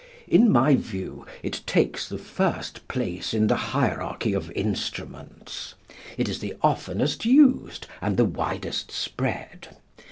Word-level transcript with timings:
In 0.27 0.51
my 0.51 0.73
view, 0.75 1.27
it 1.43 1.61
takes 1.67 2.09
the 2.09 2.17
first 2.17 2.87
place 2.87 3.35
in 3.35 3.45
the 3.45 3.55
hierarchy 3.69 4.33
of 4.33 4.49
instruments. 4.53 5.75
It 6.17 6.27
is 6.27 6.39
the 6.39 6.55
oftenest 6.63 7.23
used 7.23 7.85
and 8.01 8.17
the 8.17 8.25
widest 8.25 8.89
spread. 8.89 9.67